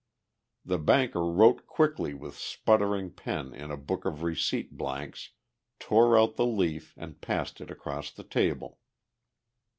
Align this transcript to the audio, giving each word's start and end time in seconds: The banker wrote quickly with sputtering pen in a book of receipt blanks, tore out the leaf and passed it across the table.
The 0.65 0.79
banker 0.79 1.23
wrote 1.29 1.67
quickly 1.67 2.15
with 2.15 2.35
sputtering 2.35 3.11
pen 3.11 3.53
in 3.53 3.69
a 3.69 3.77
book 3.77 4.03
of 4.03 4.23
receipt 4.23 4.71
blanks, 4.75 5.29
tore 5.77 6.17
out 6.17 6.37
the 6.37 6.47
leaf 6.47 6.95
and 6.97 7.21
passed 7.21 7.61
it 7.61 7.69
across 7.69 8.09
the 8.09 8.23
table. 8.23 8.79